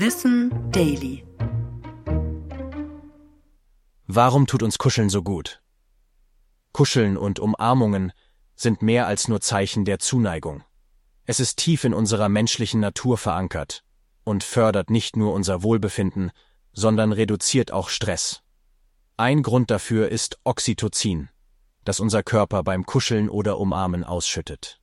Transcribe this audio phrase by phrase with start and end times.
[0.00, 1.26] Wissen Daily.
[4.06, 5.60] Warum tut uns Kuscheln so gut?
[6.70, 8.12] Kuscheln und Umarmungen
[8.54, 10.62] sind mehr als nur Zeichen der Zuneigung.
[11.24, 13.82] Es ist tief in unserer menschlichen Natur verankert
[14.22, 16.30] und fördert nicht nur unser Wohlbefinden,
[16.72, 18.44] sondern reduziert auch Stress.
[19.16, 21.28] Ein Grund dafür ist Oxytocin,
[21.82, 24.80] das unser Körper beim Kuscheln oder Umarmen ausschüttet.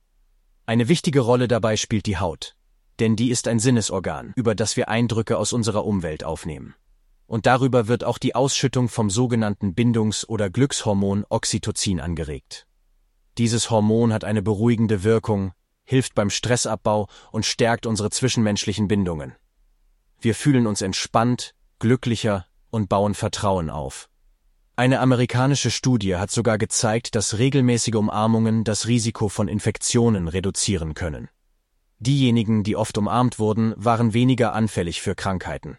[0.66, 2.55] Eine wichtige Rolle dabei spielt die Haut,
[3.00, 6.74] denn die ist ein Sinnesorgan, über das wir Eindrücke aus unserer Umwelt aufnehmen.
[7.26, 12.66] Und darüber wird auch die Ausschüttung vom sogenannten Bindungs- oder Glückshormon Oxytocin angeregt.
[13.38, 15.52] Dieses Hormon hat eine beruhigende Wirkung,
[15.84, 19.34] hilft beim Stressabbau und stärkt unsere zwischenmenschlichen Bindungen.
[20.20, 24.08] Wir fühlen uns entspannt, glücklicher und bauen Vertrauen auf.
[24.76, 31.28] Eine amerikanische Studie hat sogar gezeigt, dass regelmäßige Umarmungen das Risiko von Infektionen reduzieren können.
[31.98, 35.78] Diejenigen, die oft umarmt wurden, waren weniger anfällig für Krankheiten.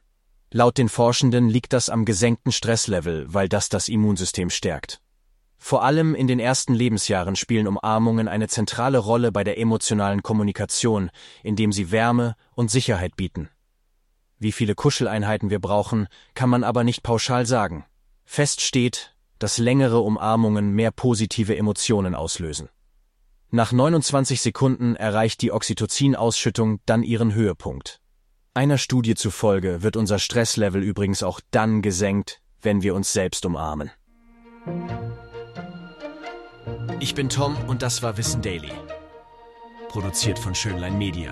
[0.52, 5.02] Laut den Forschenden liegt das am gesenkten Stresslevel, weil das das Immunsystem stärkt.
[5.59, 11.09] Vor allem in den ersten Lebensjahren spielen Umarmungen eine zentrale Rolle bei der emotionalen Kommunikation,
[11.44, 13.49] indem sie Wärme und Sicherheit bieten.
[14.39, 17.86] Wie viele Kuscheleinheiten wir brauchen, kann man aber nicht pauschal sagen.
[18.23, 22.70] Fest steht, dass längere Umarmungen mehr positive Emotionen auslösen.
[23.50, 28.02] Nach 29 Sekunden erreicht die Oxytocin-Ausschüttung dann ihren Höhepunkt.
[28.54, 33.89] Einer Studie zufolge wird unser Stresslevel übrigens auch dann gesenkt, wenn wir uns selbst umarmen.
[37.00, 38.73] Ich bin Tom und das war Wissen Daily.
[39.88, 41.32] Produziert von Schönlein Media.